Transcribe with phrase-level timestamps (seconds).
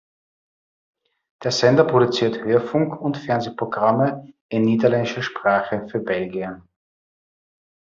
[1.43, 6.63] Der Sender produziert Hörfunk- und Fernsehprogramme in niederländischer Sprache für Belgien.